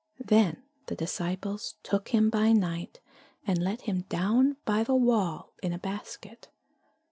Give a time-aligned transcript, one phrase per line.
[0.25, 3.01] Then the disciples took him by night,
[3.45, 6.47] and let him down by the wall in a basket.